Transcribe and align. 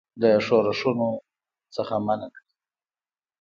له 0.19 0.29
ښورښونو 0.45 1.09
څخه 1.75 1.93
منع 2.05 2.27
کړي. 2.35 2.49